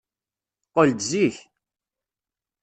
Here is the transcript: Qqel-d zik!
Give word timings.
Qqel-d 0.67 1.01
zik! 1.09 1.35